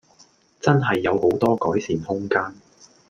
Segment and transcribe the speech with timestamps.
[0.59, 2.55] 真係有好多改善空間